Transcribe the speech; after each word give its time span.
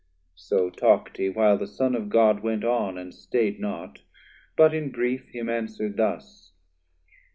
So 0.47 0.71
talk'd 0.71 1.17
he, 1.17 1.29
while 1.29 1.59
the 1.59 1.67
Son 1.67 1.93
of 1.93 2.09
God 2.09 2.39
went 2.39 2.63
on 2.63 2.97
And 2.97 3.13
staid 3.13 3.59
not, 3.59 3.99
but 4.57 4.73
in 4.73 4.89
brief 4.91 5.27
him 5.29 5.47
answer'd 5.47 5.95
thus. 5.97 6.53